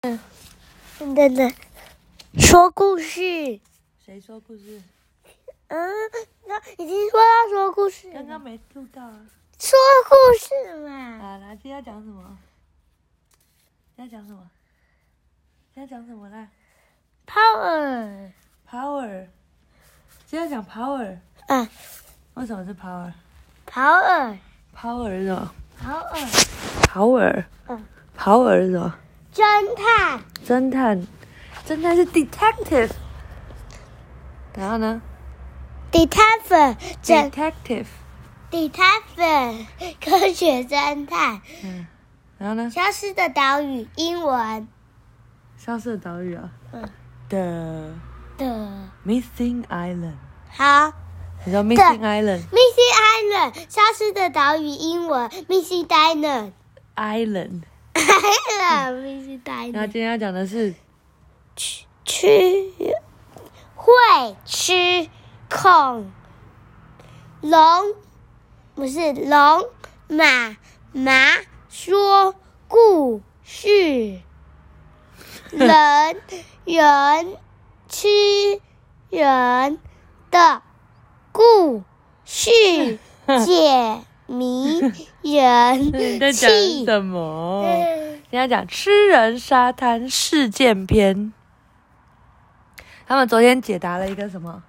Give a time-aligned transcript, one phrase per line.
[0.00, 0.18] 等
[1.14, 1.52] 等等，
[2.38, 3.60] 说故事。
[4.02, 4.80] 谁说故事？
[5.68, 5.90] 嗯，
[6.46, 9.26] 那已经说到说故事，刚刚没录到啊。
[9.58, 9.78] 说
[10.08, 10.54] 故事
[10.88, 11.18] 嘛。
[11.18, 12.38] 好，来，今天要讲什么？
[13.94, 14.50] 今天要讲什么？
[15.74, 16.48] 今天要讲什么啦
[17.26, 19.26] Power，？Power。
[20.24, 21.18] 今天讲 power。
[21.48, 21.68] 嗯
[22.34, 25.52] 为什么是 power？，Power，Power，power 是什么
[26.86, 27.44] ？power。
[27.68, 27.84] 嗯
[28.16, 28.94] ，power 是什么？
[29.34, 31.06] 侦探侦探。
[31.66, 32.90] 侦探是 detective。
[34.56, 35.00] 然后呢
[35.92, 37.86] ，Detective，侦？detective。
[38.50, 39.66] Detective，
[40.04, 41.86] 科学侦探，嗯。
[42.38, 42.68] 然后呢？
[42.70, 44.66] 消失的岛屿，英文
[45.56, 46.50] 消失的岛屿啊。
[46.72, 46.88] 嗯
[47.28, 47.92] The
[48.38, 50.14] 的，Missing Island。
[50.50, 50.92] 好
[51.44, 52.42] 你说 Missing Island。
[52.48, 56.52] ，Missing Island，消失的岛屿，英文 Missing Island。
[56.96, 57.62] Island。
[58.60, 60.74] Island，Missing 然后 Island，今天要讲的是
[61.56, 61.86] 吃
[63.74, 65.08] 会吃
[65.48, 66.10] 恐
[67.40, 67.94] 龙，
[68.74, 69.68] 不是龙
[70.08, 70.56] 妈
[70.92, 71.36] 妈
[71.68, 72.34] 说
[72.68, 74.20] 故事，
[75.50, 76.20] 人
[76.64, 77.36] 人
[77.88, 78.08] 吃
[79.08, 79.78] 人
[80.30, 80.62] 的
[81.32, 81.82] 故
[82.24, 82.50] 事，
[83.44, 84.78] 解谜
[85.22, 86.50] 人 你在讲。
[86.84, 87.64] 什么？
[87.66, 91.32] 嗯今天要讲吃人沙滩事件篇。
[93.08, 94.62] 他们昨天解答了一个什么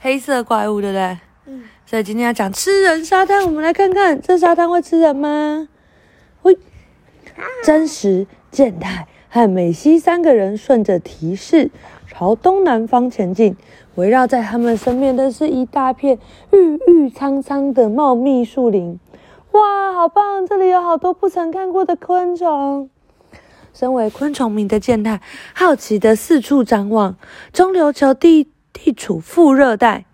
[0.00, 1.18] 黑色怪物，对不对？
[1.46, 3.44] 嗯所以今天要讲吃人沙滩。
[3.44, 5.66] 我们来看看这沙滩会吃人吗？
[6.42, 6.56] 喂，
[7.64, 11.68] 真实、健太和美西三个人顺着提示
[12.06, 13.56] 朝东南方前进。
[14.00, 16.18] 围绕在他们身边的是一大片
[16.52, 18.98] 郁郁苍苍的茂密树林。
[19.52, 20.46] 哇，好棒！
[20.46, 22.88] 这里有好多不曾看过的昆虫。
[23.74, 25.20] 身为昆虫迷的健太，
[25.54, 27.16] 好奇的四处张望。
[27.52, 30.06] 中琉球地地处副热带，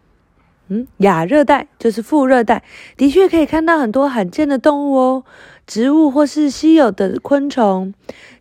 [0.67, 2.65] 嗯，亚热带就是副热带，
[2.97, 5.25] 的确可以看到很多罕见的动物哦，
[5.67, 7.93] 植物或是稀有的昆虫。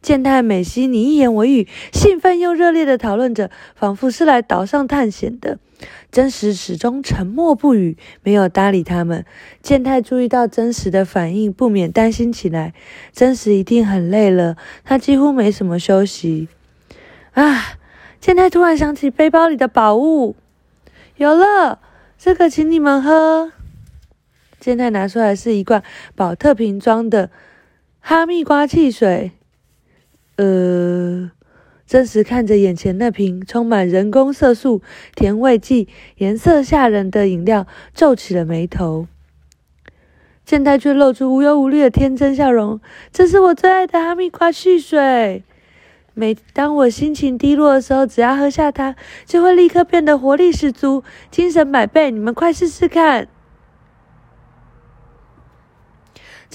[0.01, 5.57] 健太、美希你一言我一语，兴奋又热烈地讨论着，仿佛是来岛上探险的。
[6.11, 9.25] 真实始终沉默不语，没有搭理他们。
[9.61, 12.73] 健太注意到真实的反应，不免担心起来。
[13.11, 16.47] 真实一定很累了，他几乎没什么休息。
[17.33, 17.79] 啊！
[18.21, 20.35] 健太突然想起背包里的宝物，
[21.17, 21.79] 有了，
[22.17, 23.51] 这个请你们喝。
[24.65, 25.83] 健太拿出来是一罐
[26.15, 27.29] 宝特瓶装的
[27.99, 29.33] 哈密瓜汽水。
[30.37, 31.29] 呃，
[31.85, 34.81] 真实看着眼前那瓶充满人工色素、
[35.13, 35.87] 甜味剂、
[36.17, 39.05] 颜色吓人的饮料，皱起了眉头。
[40.43, 42.81] 健太却露出无忧无虑的天真笑容。
[43.11, 45.43] 这是我最爱的哈密瓜汽水。
[46.15, 48.95] 每当我心情低落的时候，只要喝下它，
[49.27, 52.09] 就会立刻变得活力十足、精神百倍。
[52.09, 53.27] 你们快试试看！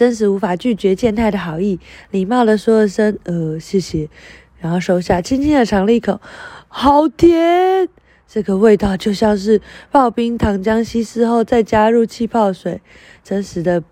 [0.00, 1.78] 真实无法拒绝健太的好意，
[2.10, 4.08] 礼貌的说了声“呃，谢谢”，
[4.58, 6.22] 然后收下，轻轻的尝了一口，
[6.68, 7.86] 好甜！
[8.26, 9.60] 这个味道就像是
[9.92, 12.80] 刨冰糖浆稀释后再加入气泡水。
[13.22, 13.84] 真实的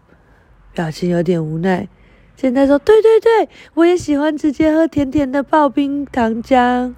[0.73, 1.87] 表情有点无奈。
[2.35, 6.95] 健太说：“对对对，我也喜欢直接喝甜甜的刨冰糖浆。”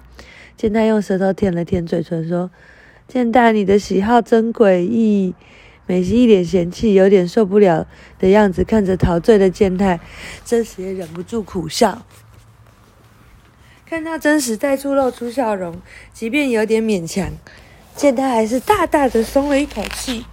[0.55, 2.49] 健太用舌头舔了舔嘴唇，说
[3.09, 5.35] ：“健太，你的喜好真诡异。”
[5.91, 7.85] 美西一脸嫌弃，有点受不了
[8.17, 9.99] 的样子，看着陶醉的健太，
[10.45, 12.03] 真实也忍不住苦笑。
[13.85, 15.81] 看到真实再度露出笑容，
[16.13, 17.29] 即便有点勉强，
[17.93, 20.25] 健太还是大大的松了一口气。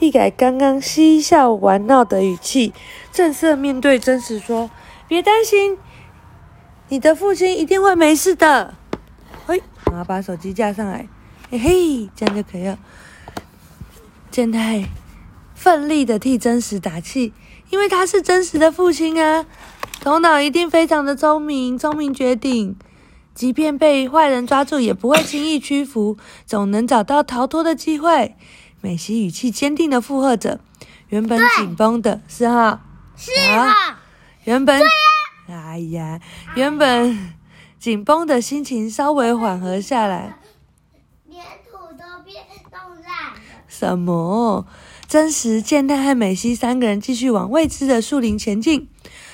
[0.00, 2.74] 一改刚刚嬉笑玩闹的语气，
[3.12, 4.68] 正色面对真实说
[5.06, 5.78] ：“别担心，
[6.88, 8.74] 你的父亲一定会没事的。”
[9.46, 11.06] 嘿，然后把手机架上来，
[11.52, 12.76] 嘿嘿，这样就可以了。
[14.34, 14.88] 健太
[15.54, 17.32] 奋力的替真实打气，
[17.70, 19.46] 因为他是真实的父亲啊，
[20.00, 22.74] 头脑一定非常的聪明，聪明绝顶。
[23.32, 28.34] 即便被坏人抓住，也不会轻易屈服，总能找到逃脱的机会。
[28.80, 30.58] 美西语气坚定的附和着，
[31.10, 32.82] 原本紧绷的是哈，
[33.16, 34.02] 是啊啊，
[34.42, 34.82] 原本，
[35.46, 36.18] 哎呀，
[36.56, 37.32] 原本
[37.78, 40.34] 紧绷的心情稍微缓和下来。
[43.68, 44.66] 什么？
[45.08, 48.88] 真实、健太和美西三个人继续往未知的树林前进。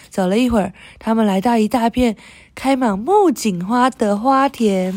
[0.09, 2.17] 走了一会儿，他们来到一大片
[2.55, 4.93] 开满木槿花的花田，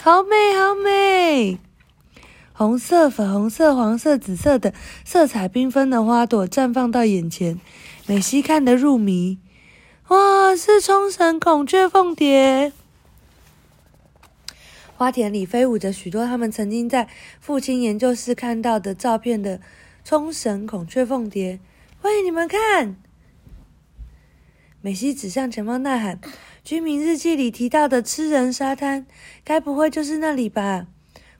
[0.00, 1.58] 好美，好美！
[2.52, 4.72] 红色、粉红色、黄色、紫色的
[5.04, 7.60] 色彩缤纷的花朵绽放到眼前，
[8.06, 9.38] 美西看得入迷。
[10.08, 12.72] 哇，是冲绳孔雀凤蝶。
[15.04, 17.08] 花田里飞舞着许多他们曾经在
[17.38, 19.60] 父亲研究室看到的照片的
[20.02, 21.60] 冲绳孔雀凤蝶。
[22.00, 22.96] 喂，你们看！
[24.80, 26.18] 美希指向前方呐喊
[26.64, 29.04] ：“居民日记里提到的吃人沙滩，
[29.44, 30.86] 该不会就是那里吧？”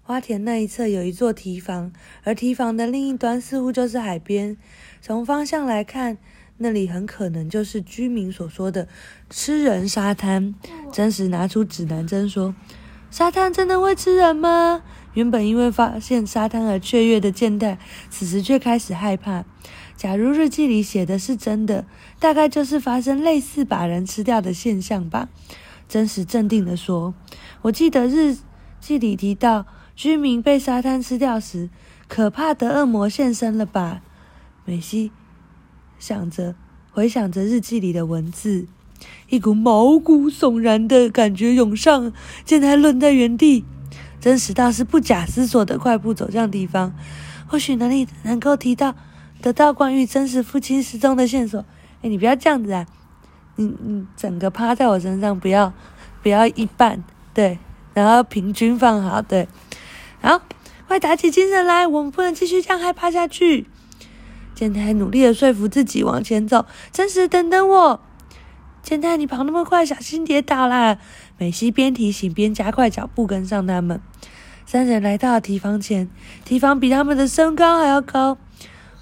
[0.05, 1.91] 花田那一侧有一座堤防，
[2.23, 4.59] 而堤防的另一端似乎就是海边。
[5.01, 6.19] 从方向来看，
[6.59, 8.87] 那里很可能就是居民所说的
[9.31, 10.55] 吃人沙滩。
[10.93, 12.55] 真实拿出指南针说。
[13.15, 14.83] 沙滩真的会吃人吗？
[15.13, 17.79] 原本因为发现沙滩而雀跃的健太，
[18.11, 19.45] 此时却开始害怕。
[19.97, 21.87] 假如日记里写的是真的，
[22.19, 25.29] 大概就是发生类似把人吃掉的现象吧。
[25.89, 27.15] 真实镇定地说
[27.63, 28.37] ：“我记得日
[28.81, 29.65] 记里提到，
[29.95, 31.71] 居民被沙滩吃掉时，
[32.09, 34.03] 可怕的恶魔现身了吧？”
[34.67, 35.13] 美希
[36.01, 36.57] 想着，
[36.91, 38.67] 回想着日记里的文字。
[39.29, 42.13] 一股毛骨悚然的感觉涌上，
[42.45, 43.65] 健太愣在原地。
[44.21, 46.95] 真实倒是不假思索的快步走向地方，
[47.47, 48.95] 或许哪里能够提到
[49.43, 51.65] 得到关于真实父亲失踪的线索。
[52.01, 52.87] 哎，你不要这样子啊！
[53.57, 55.73] 你你整个趴在我身上，不要
[56.23, 57.05] 不要一半，
[57.35, 57.59] 对，
[57.93, 59.47] 然后平均放好，对。
[60.23, 60.41] 好，
[60.89, 63.67] 快打起精神来，我们不能继续这样害怕下去。
[64.55, 66.65] 健太努力的说服自己往前走。
[66.91, 68.01] 真实，等等我。
[68.85, 70.99] 健太，你跑那么快，小心跌倒啦！
[71.39, 73.99] 美希边提醒边加快脚步跟上他们。
[74.67, 76.11] 三人来到提防前，
[76.45, 78.37] 提防比他们的身高还要高，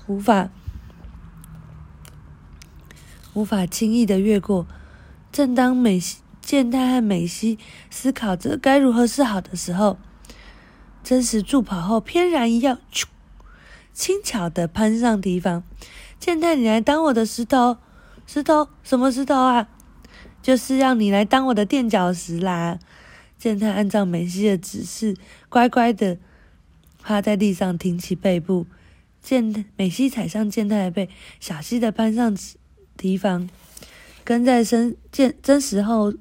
[0.06, 0.50] 无法
[3.34, 4.68] 无法轻易的越过。
[5.32, 6.00] 正当美、
[6.40, 7.58] 健太和美希
[7.90, 9.98] 思考着该如何是好的时候，
[11.02, 12.78] 真实助跑后翩然一跃，
[13.92, 15.64] 轻巧的攀上提防。
[16.20, 17.78] 健太，你来当我的石头。
[18.32, 18.66] 石头？
[18.82, 19.68] 什么石头啊？
[20.40, 22.78] 就是让你来当我的垫脚石啦！
[23.36, 25.14] 健太按照美希的指示，
[25.50, 26.16] 乖乖的
[27.02, 28.64] 趴在地上，挺起背部。
[29.20, 32.34] 健美希踩上健太的背，小心的攀上
[32.96, 33.50] 堤防，
[34.24, 36.14] 跟在身健真实后，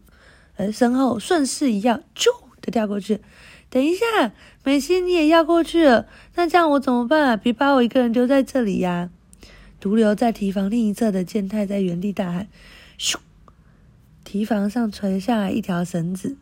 [0.57, 2.25] 呃身后顺势一跃，啾
[2.59, 3.21] 的跳过去。
[3.69, 4.33] 等一下，
[4.65, 6.05] 美希你也要过去了？
[6.35, 7.37] 那这样我怎么办啊？
[7.37, 9.09] 别把我一个人丢在这里呀！
[9.81, 12.47] 独留在提防另一侧的健太在原地大喊
[12.97, 13.17] ：“咻！”
[14.23, 16.37] 提防上垂下来一条绳子。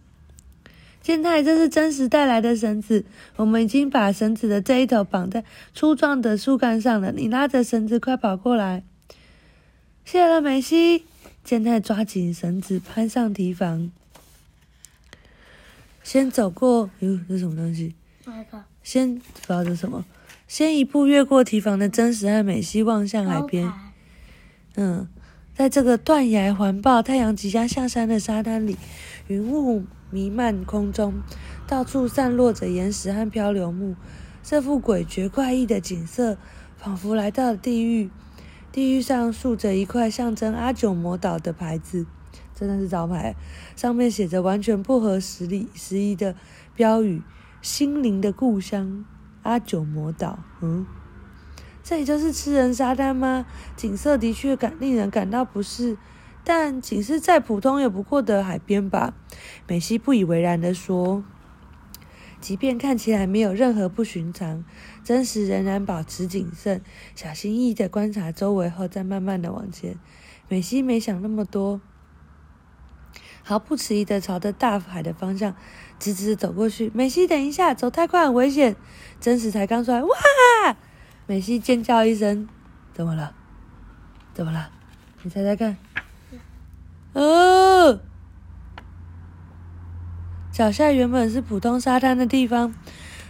[1.02, 3.06] 健太，这是真实带来的绳子。
[3.38, 7.14] 我们已经把绳子的这一头绑在粗壮的树干上了。
[7.14, 8.84] 你拉着绳子，快跑过来！
[10.04, 11.06] 谢了，美西。
[11.42, 13.90] 健太抓紧绳子，攀上提防。
[16.04, 17.96] 先走过，哟，这是什么东西？
[18.84, 20.06] 先不知道这什么。
[20.50, 23.72] 先一步越过堤防的真实和美希，望向海边。
[24.76, 25.08] 嗯，
[25.54, 28.76] 在这个断崖环抱、太阳即将下山的沙滩里，
[29.28, 31.22] 云雾弥漫空中，
[31.68, 33.96] 到处散落着岩石和漂流木。
[34.42, 36.36] 这幅诡谲怪异的景色，
[36.78, 38.10] 仿佛来到了地狱。
[38.72, 42.08] 地狱上竖着一块象征阿九魔岛的牌子，
[42.56, 43.36] 真的是招牌，
[43.76, 46.36] 上面写着完全不合时宜时宜的
[46.76, 47.22] 标语
[47.62, 49.06] ：“心灵的故乡。”
[49.50, 50.86] 阿九魔岛，嗯，
[51.82, 53.48] 这里就是吃人沙滩吗？
[53.76, 55.98] 景色的确感令人感到不适，
[56.44, 59.16] 但景是再普通也不过的海边吧？
[59.68, 61.24] 美希不以为然的说。
[62.40, 64.64] 即便看起来没有任何不寻常，
[65.04, 66.84] 真实仍然保持谨慎，
[67.16, 69.98] 小心翼翼的观察周围后，再慢慢的往前。
[70.48, 71.82] 美希没想那么多。
[73.42, 75.56] 毫不迟疑的朝着大海的方向
[76.00, 76.90] 直直走过去。
[76.94, 78.76] 美西，等一下，走太快很危险。
[79.20, 80.10] 真实才刚出来，哇！
[81.28, 82.48] 美西尖叫一声，
[82.94, 83.34] 怎么了？
[84.34, 84.70] 怎么了？
[85.22, 85.78] 你猜猜看。
[87.14, 88.00] 哦，
[90.52, 92.74] 脚下原本是普通沙滩的地方，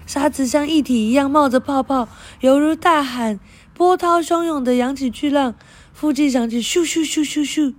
[0.06, 2.08] 沙子像一体一样冒着泡泡，
[2.42, 3.40] 犹如大海，
[3.74, 5.56] 波涛汹涌的扬起巨浪。
[5.92, 7.74] 附近响起咻咻咻咻咻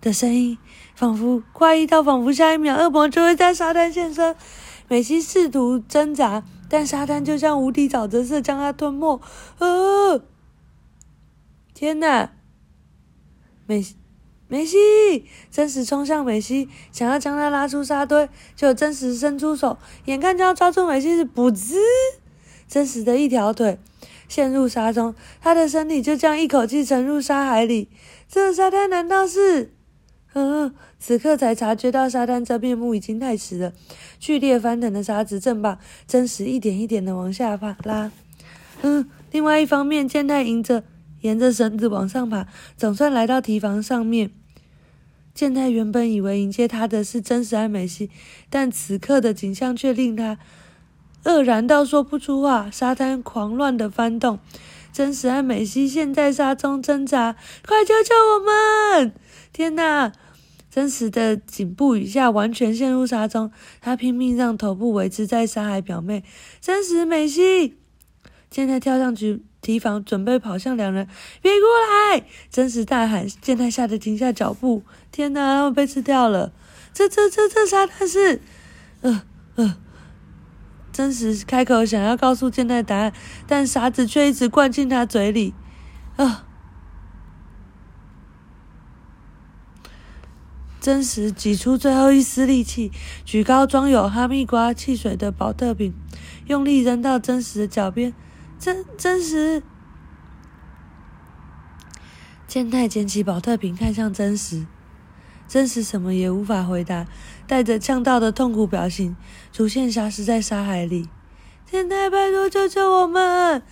[0.00, 0.56] 的声音。
[0.94, 4.36] 仿佛怪异到，仿佛下一秒恶魔就会在沙滩现身。
[4.88, 9.20] 美西试图挣扎，但沙滩就像无底沼泽似的将她吞没。
[9.58, 10.22] 呃，
[11.72, 12.32] 天哪！
[13.66, 13.86] 美
[14.48, 14.76] 美西
[15.48, 21.76] 真实冲向美西，想要将他拉出沙堆，就真实伸出手，眼看就要抓住美西，是不知
[22.66, 23.78] 真实的一条腿
[24.28, 27.88] 陷入沙中，他的身体就这样一口气沉入沙海里。
[28.28, 29.72] 这沙滩难道是？
[30.32, 33.72] 嗯，此刻才察觉到沙滩真面目已经太迟了。
[34.20, 38.12] 剧烈翻腾的沙子正把真实一点一点的往下爬拉。
[38.82, 40.84] 嗯，另外一方面，健太迎着
[41.22, 42.46] 沿着绳子往上爬，
[42.76, 44.30] 总算来到堤防上面。
[45.34, 48.10] 健太原本以为迎接他的是真实和美希，
[48.48, 50.38] 但此刻的景象却令他
[51.24, 52.70] 愕然到说不出话。
[52.70, 54.38] 沙滩狂乱的翻动，
[54.92, 58.38] 真实和美希陷在沙中挣扎，快救救我
[58.98, 59.12] 们！
[59.52, 60.12] 天哪！
[60.70, 66.22] 真实的颈部以下完全陷入沙中，他拼命让头部维持在沙海表面。
[66.60, 67.76] 真实美希，
[68.48, 71.08] 健太跳上去提防，准备跑向两人，
[71.42, 72.24] 别过来！
[72.48, 74.84] 真实大喊，健太吓得停下脚步。
[75.10, 76.52] 天哪，他们被吃掉了！
[76.94, 78.40] 这这这这沙滩是……
[79.00, 79.22] 呃
[79.56, 79.76] 呃，
[80.92, 83.12] 真实开口想要告诉健太答案，
[83.48, 85.52] 但沙子却一直灌进他嘴里。
[86.14, 86.46] 啊！
[90.80, 92.90] 真实挤出最后一丝力气，
[93.24, 95.92] 举高装有哈密瓜汽水的保特瓶，
[96.46, 98.14] 用力扔到真实的脚边。
[98.58, 99.62] 真真实，
[102.46, 104.66] 健太捡起保特瓶，看向真实。
[105.48, 107.06] 真实什么也无法回答，
[107.46, 109.16] 带着呛到的痛苦表情，
[109.50, 111.08] 逐渐消失在沙海里。
[111.70, 113.62] 健太，拜托救救我们！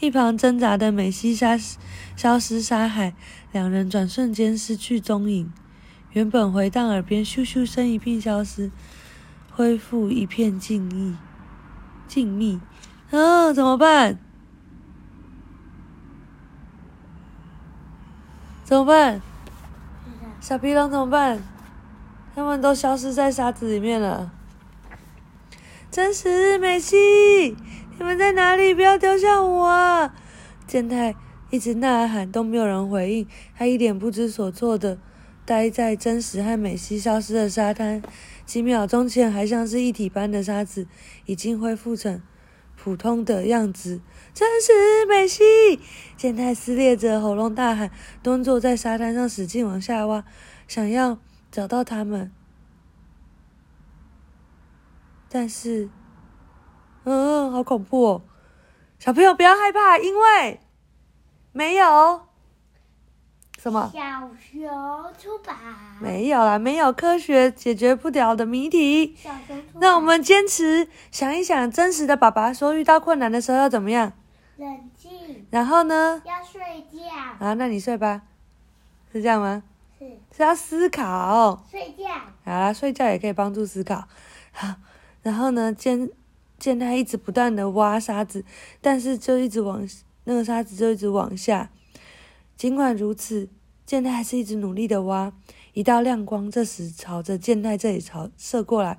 [0.00, 1.58] 一旁挣扎的美西沙
[2.16, 3.14] 消失沙海，
[3.52, 5.52] 两人转瞬间失去踪影。
[6.12, 8.70] 原本回荡耳边咻咻声一并消失，
[9.52, 11.14] 恢复一片静谧、
[12.08, 12.60] 静谧。
[13.10, 14.18] 啊，怎么办？
[18.64, 19.20] 怎么办？
[20.40, 21.40] 小皮龙怎么办？
[22.34, 24.32] 他们都消失在沙子里面了。
[25.90, 27.56] 真实美希，
[27.98, 28.74] 你们在哪里？
[28.74, 30.14] 不要丢下我啊！
[30.66, 31.14] 健太
[31.50, 34.98] 一直呐喊，都没有人回应，他一脸不知所措的。
[35.46, 38.02] 待在真实和美西消失的沙滩，
[38.44, 40.88] 几秒钟前还像是一体般的沙子，
[41.24, 42.20] 已经恢复成
[42.74, 44.00] 普通的样子。
[44.34, 44.72] 真实
[45.08, 45.44] 美西，
[46.16, 47.92] 健太撕裂着喉咙大喊，
[48.24, 50.24] 蹲坐在沙滩上使劲往下挖，
[50.66, 51.18] 想要
[51.52, 52.32] 找到他们。
[55.28, 55.88] 但是，
[57.04, 58.22] 嗯，好恐怖哦！
[58.98, 60.58] 小朋友不要害怕，因为
[61.52, 62.25] 没有。
[63.66, 63.90] 什么？
[63.92, 64.00] 小
[64.38, 65.56] 熊出版
[66.00, 69.16] 没有啦，没有科学解决不了的谜题。
[69.16, 69.80] 小熊出版。
[69.80, 74.12] 那我们坚持想一想，真实的爸爸说遇到困难的时候要怎么样？
[74.58, 75.44] 冷静。
[75.50, 76.22] 然后呢？
[76.24, 76.60] 要睡
[76.92, 77.10] 觉。
[77.40, 78.22] 好，那你睡吧。
[79.12, 79.64] 是这样吗？
[79.98, 80.04] 是。
[80.36, 81.64] 是要思考。
[81.68, 82.04] 睡觉。
[82.44, 84.04] 好啦，睡觉也可以帮助思考。
[84.52, 84.76] 好，
[85.24, 85.72] 然后呢？
[85.72, 86.08] 见
[86.56, 88.44] 见他一直不断的挖沙子，
[88.80, 89.84] 但是就一直往
[90.22, 91.68] 那个沙子就一直往下。
[92.56, 93.48] 尽管如此。
[93.86, 95.32] 健太还是一直努力的挖，
[95.72, 98.98] 一道亮光这时朝着健太这里朝射过来，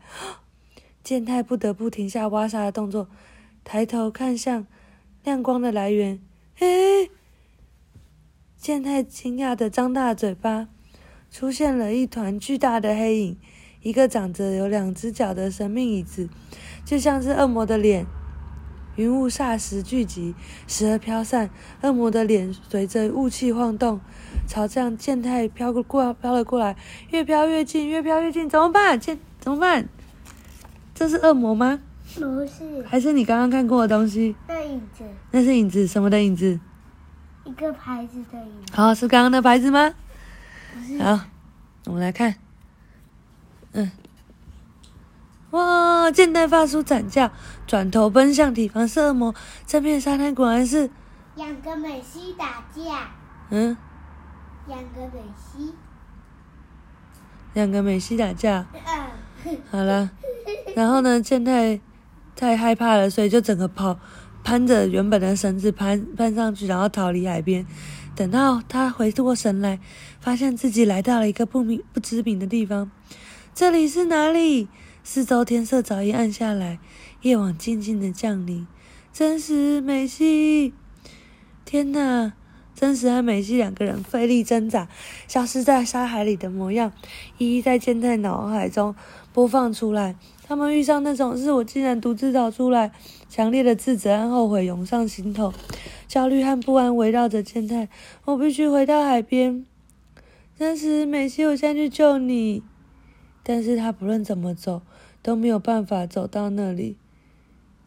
[1.04, 3.10] 健太不得不停下挖沙的动作，
[3.66, 4.66] 抬头看向
[5.26, 6.22] 亮光的来源。
[6.56, 7.12] 嘿，
[8.56, 10.70] 健太惊讶的张大嘴巴，
[11.30, 13.38] 出现了一团巨大的黑影，
[13.82, 16.30] 一个长着有两只脚的神秘椅子，
[16.86, 18.06] 就像是恶魔的脸。
[18.98, 20.36] 云雾霎时聚集，
[20.68, 21.50] 时而飘散。
[21.82, 24.02] 恶魔的脸随着雾气晃动，
[24.48, 26.76] 朝这样健太飘过过飘了过来，
[27.12, 28.50] 越飘越近，越飘越近。
[28.50, 29.00] 怎么办？
[29.00, 29.88] 健怎么办？
[30.96, 31.80] 这是恶魔吗？
[32.16, 34.36] 不是，还是你刚刚看过的东西？
[34.48, 35.04] 那影子。
[35.30, 36.60] 那是影子，什么的影子？
[37.46, 38.74] 一个牌子的影子。
[38.74, 39.94] 好，是刚刚的牌子吗？
[41.00, 41.20] 好，
[41.86, 42.34] 我们来看。
[43.74, 43.92] 嗯。
[45.52, 46.12] 哇！
[46.12, 47.32] 健太发出惨叫，
[47.66, 49.34] 转头奔向提防是恶魔。
[49.66, 50.90] 这片沙滩果然是
[51.36, 53.10] 两个美西打架。
[53.50, 53.78] 嗯。
[54.68, 55.74] 两个美西。
[57.54, 58.66] 两个美西打架。
[59.72, 60.10] 好了，
[60.76, 61.22] 然后呢？
[61.22, 61.80] 健太
[62.36, 63.98] 太害怕了，所以就整个跑，
[64.44, 67.66] 攀着原本的绳子攀攀上去，然后逃离海边。
[68.16, 69.80] 等到他回过神来，
[70.20, 72.92] 发现自己来到了一个不明不知名的地方。
[73.56, 74.68] 这里是哪里？
[75.10, 76.80] 四周天色早已暗下来，
[77.22, 78.68] 夜晚静静的降临。
[79.14, 80.74] 真实美希，
[81.64, 82.34] 天哪！
[82.76, 84.90] 真实和美希两个人费力挣扎，
[85.26, 86.92] 消失在沙海里的模样，
[87.38, 88.94] 一一在健太脑海中
[89.32, 90.18] 播放出来。
[90.46, 92.92] 他们遇上那种事，我竟然独自逃出来，
[93.30, 95.54] 强烈的自责和后悔涌上心头，
[96.06, 97.88] 焦虑和不安围绕着健太。
[98.26, 99.66] 我必须回到海边。
[100.60, 102.62] 真实美希，我现在去救你。
[103.42, 104.82] 但是他不论怎么走。
[105.28, 106.96] 都没有办法走到那里。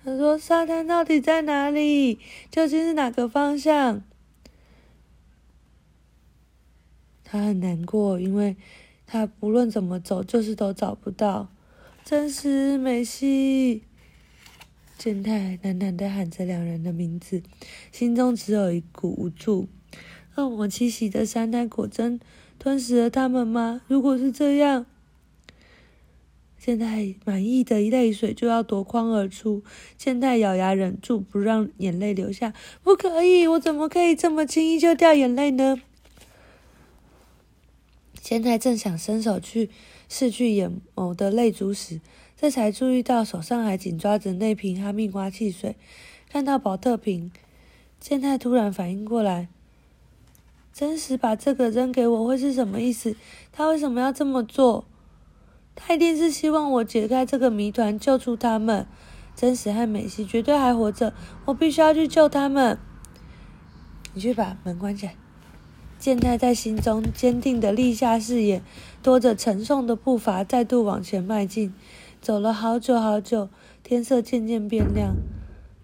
[0.04, 2.18] 他说：“沙滩到底在哪里？
[2.50, 4.02] 究竟是哪个方向？”
[7.24, 8.58] 他很难过，因为
[9.06, 11.48] 他不论怎么走，就是都找不到。
[12.04, 13.84] 真实美希，
[14.98, 17.42] 健太喃喃的喊着两人的名字，
[17.90, 19.66] 心中只有一股无助。
[20.34, 22.20] 恶魔栖息的沙滩果真
[22.58, 23.80] 吞噬了他们吗？
[23.88, 24.84] 如果是这样，
[26.62, 29.62] 健太满意的泪水就要夺眶而出。
[29.96, 32.52] 健太咬牙忍住，不让眼泪流下。
[32.82, 35.80] 不可以，我怎么可以这么轻易就掉眼泪呢？
[38.20, 39.70] 健太正想伸手去
[40.10, 42.02] 拭去眼眸的泪珠时，
[42.38, 45.76] 这才注意到手上还紧抓着那瓶哈密瓜汽水。
[46.28, 47.32] 看到保特瓶，
[47.98, 49.48] 健太突然反应过来。
[50.74, 53.16] 真实把这个扔给我会是什么意思？
[53.50, 54.84] 他为什么要这么做？
[55.82, 58.86] 他一定是希望我解开这个谜团，救出他们。
[59.34, 61.12] 真实和美希绝对还活着，
[61.46, 62.78] 我必须要去救他们。
[64.12, 65.14] 你去把门关起来。
[65.98, 68.62] 健太在心中坚定的立下誓言，
[69.02, 71.74] 拖着沉重的步伐再度往前迈进。
[72.20, 73.48] 走了好久好久，
[73.82, 75.14] 天色渐渐变亮。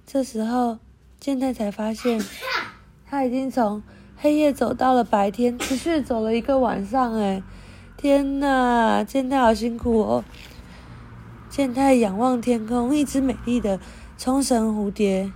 [0.07, 0.79] 这时候，
[1.19, 2.23] 健太才发现，
[3.07, 3.83] 他已经从。
[4.19, 7.13] 黑夜走到了白天，持续走了一个晚上。
[7.17, 7.43] 哎，
[8.07, 10.25] 天呐，健太好辛苦哦！
[11.49, 13.81] 健太仰望天空，一只美丽的
[14.17, 15.33] 冲绳蝴蝶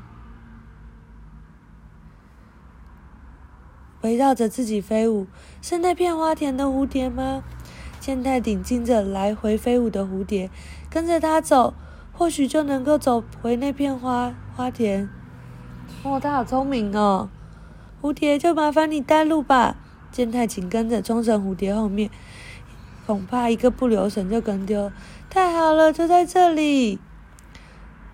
[4.02, 5.26] 围绕着自己飞舞。
[5.60, 7.42] 是那片花田的蝴蝶吗？
[7.98, 10.48] 健太顶盯着来回飞舞的蝴蝶，
[10.88, 11.74] 跟着它走，
[12.12, 15.10] 或许就能够走回那片花花田。
[16.04, 17.28] 哦，他好聪明哦！
[18.00, 19.74] 蝴蝶，就麻烦你带路吧。
[20.12, 22.08] 健太，请跟着冲绳蝴蝶后面，
[23.10, 24.92] 恐怕一个不留神就跟丢。
[25.28, 27.00] 太好了，就在这里。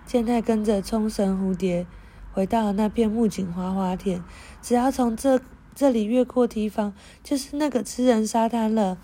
[0.07, 1.85] 健太跟着冲绳蝴蝶
[2.31, 4.23] 回到了那片木槿花花田，
[4.59, 5.39] 只要从这
[5.75, 8.97] 这里越过堤防，就是那个吃人沙滩了。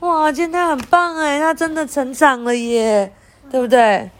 [0.00, 3.12] 哇，健太很棒哎，他真的成长了耶，
[3.50, 4.10] 对不对？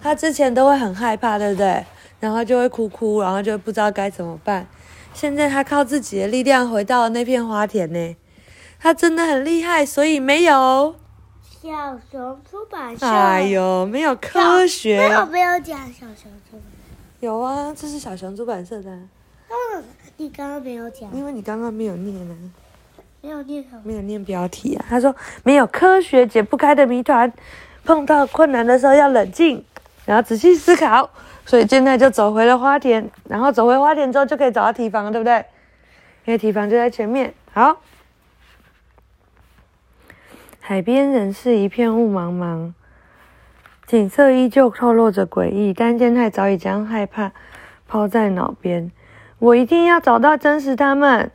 [0.00, 1.84] 他之前都会很害怕，对不对？
[2.18, 4.66] 然后就会哭哭，然后就不知道该怎么办。
[5.14, 8.16] 现在他靠自己的力量回到了那片花田呢，
[8.78, 10.94] 他真的很厉害，所以没有
[11.42, 13.06] 小熊出版社。
[13.06, 14.98] 哎呦，没有科学。
[14.98, 16.62] 没有没有讲小熊出版。
[17.20, 18.90] 有啊，这是小熊出版社的。
[18.90, 19.84] 嗯，
[20.18, 21.10] 你刚刚没有讲。
[21.12, 22.34] 因为你刚刚没有念啊。
[23.22, 23.82] 没有念什么？
[23.84, 24.84] 没有念标题啊。
[24.88, 27.32] 他说没有科学解不开的谜团，
[27.84, 29.64] 碰到困难的时候要冷静，
[30.04, 31.10] 然后仔细思考。
[31.44, 35.44] 所以现在就走回了花田，然后走回花田之后就可以找到提防，对不对？
[36.24, 37.32] 因为提防就在前面。
[37.52, 37.80] 好，
[40.68, 42.72] 海边仍是一片雾茫茫，
[43.86, 47.30] 景色依旧透露着诡异，但健太早已将害怕
[47.86, 48.90] 抛在脑边。
[49.38, 51.30] 我一定要找到真实他们！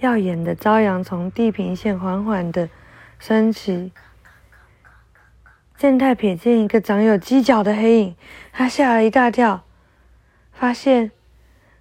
[0.00, 2.68] 耀眼的朝阳从地平线缓缓的
[3.20, 3.92] 升起。
[5.76, 8.16] 健太瞥见一个长有犄角的黑影，
[8.52, 9.62] 他吓了一大跳，
[10.50, 11.12] 发现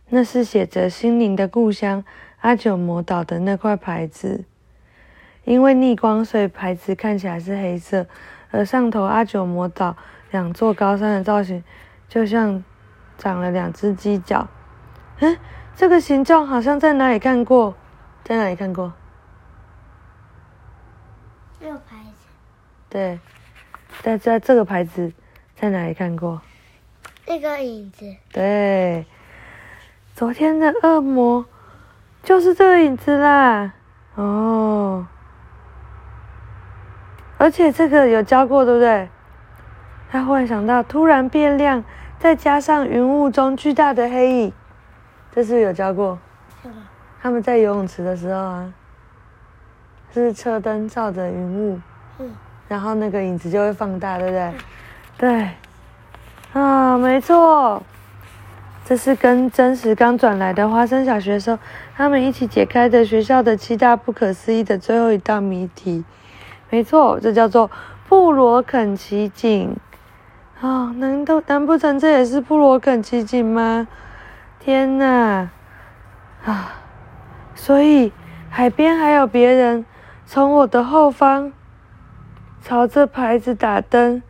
[0.09, 2.03] 那是写着“心灵的故乡
[2.41, 4.45] 阿久魔岛”的那块牌子。
[5.47, 8.05] 因为逆光，所以牌子看起来是黑色，
[8.51, 9.95] 而上头阿九魔岛
[10.31, 11.63] 两座高山的造型，
[12.09, 12.61] 就像
[13.17, 14.45] 长了两只犄角。
[15.19, 15.37] 嗯，
[15.73, 17.73] 这个形状好像在哪里看过？
[18.25, 18.91] 在哪里看过？
[21.61, 22.27] 这个牌子。
[22.89, 23.17] 对。
[24.03, 25.13] 在在这个牌子
[25.55, 26.41] 在哪里看过？
[27.25, 28.05] 那个影子。
[28.33, 29.05] 对，
[30.13, 31.45] 昨天的恶魔
[32.21, 33.73] 就是这个影子啦。
[34.15, 35.07] 哦，
[37.37, 39.09] 而且这个有教过，对不对？
[40.09, 41.83] 他忽然想到，突然变亮，
[42.17, 44.53] 再加上云雾中巨大的黑影，
[45.31, 46.17] 这是有教过。
[47.21, 48.73] 他们在游泳池的时候啊，
[50.13, 51.79] 是车灯照着云雾。
[52.67, 54.53] 然后那个影子就会放大，对不对？
[55.17, 55.49] 对，
[56.53, 57.81] 啊，没错，
[58.83, 61.57] 这是跟真实刚转来的花生小学生
[61.95, 66.03] 他们一起解开的学校的七大不可思议的最后一道谜题。
[66.69, 67.69] 没错，这叫做
[68.07, 69.75] 布罗肯奇景。
[70.59, 73.87] 啊，难道难不成这也是布罗肯奇景吗？
[74.59, 75.49] 天哪！
[76.43, 76.73] 啊，
[77.55, 78.11] 所以
[78.49, 79.85] 海边还有别人
[80.25, 81.53] 从我的后方。
[82.59, 84.21] 朝这牌子打灯，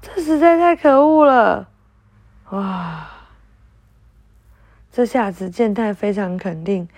[0.00, 1.68] 这实在太可恶了！
[2.48, 3.06] 哇，
[4.90, 6.88] 这下子健太非常肯定，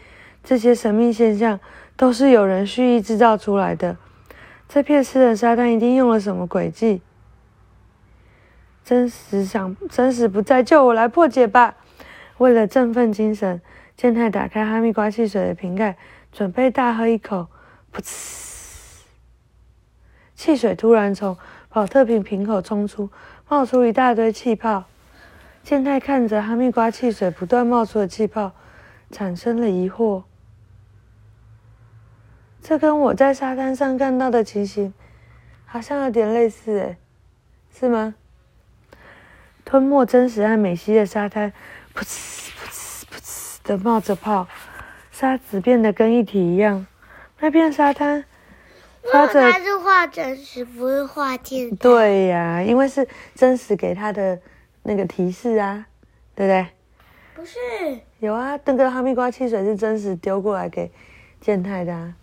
[0.44, 1.58] 这些神秘现象
[1.96, 3.96] 都是有人蓄意制造出来的。
[4.68, 7.00] 这片湿的沙滩一定用了什么诡计。
[8.84, 11.76] 真实想，真实不在，就我来破解吧！
[12.38, 13.62] 为了振奋精神，
[13.96, 15.96] 健太打开哈密瓜汽水的瓶盖，
[16.32, 17.46] 准备大喝一口。
[17.94, 19.04] 噗呲！
[20.34, 21.36] 汽水突然从
[21.70, 23.08] 保特瓶瓶口冲出，
[23.48, 24.84] 冒出一大堆气泡。
[25.62, 28.52] 健太看着哈密瓜汽水不断冒出的气泡，
[29.10, 30.24] 产生了疑惑：
[32.66, 34.94] 这跟我在沙滩上看到的情形
[35.66, 36.96] 好像有点类似，诶，
[37.78, 38.14] 是吗？
[39.66, 41.52] 吞没真实和美西的沙滩，
[41.94, 44.48] 噗呲噗呲噗呲的冒着泡，
[45.12, 46.86] 沙子变得跟一体一样。
[47.38, 48.24] 那片沙滩
[49.12, 51.76] 发着，他是画真实，不是画天。
[51.76, 54.40] 对呀，因为是真实给他的
[54.84, 55.84] 那个提示啊，
[56.34, 56.66] 对不对？
[57.34, 57.58] 不是，
[58.20, 60.90] 有啊，那个哈密瓜汽水是真实丢过来给
[61.42, 62.14] 健太的啊。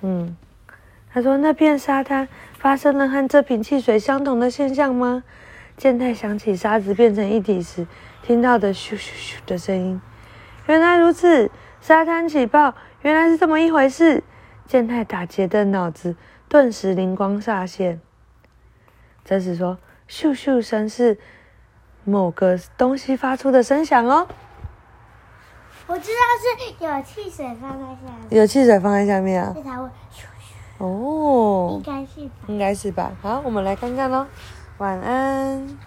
[0.00, 0.36] 嗯，
[1.12, 5.24] 他说那片沙滩发生了和这瓶汽水相同的现象吗？
[5.76, 7.86] 健太想起沙子变成一体时
[8.22, 10.00] 听到的咻咻咻的声音，
[10.66, 14.22] 原来如此，沙滩起爆，原来是这么一回事。
[14.66, 16.16] 健太打结的脑子
[16.48, 18.00] 顿时灵光乍现。
[19.24, 21.16] 真实说，咻咻声是
[22.04, 24.26] 某个东西发出的声响哦。
[25.88, 29.52] 我知道是有汽水放在下面，有汽水放在下面啊？
[29.56, 29.88] 这才会咻
[30.78, 32.30] 咻，哦应，该是吧。
[32.46, 33.12] 应该是吧。
[33.22, 34.26] 好，我们来看看喽。
[34.76, 35.78] 晚安。